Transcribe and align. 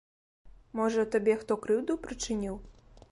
Можа, 0.79 1.05
табе 1.17 1.35
хто 1.43 1.59
крыўду 1.65 1.99
прычыніў? 2.07 2.55